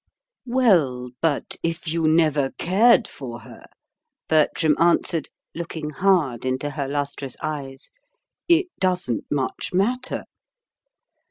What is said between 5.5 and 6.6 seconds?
looking hard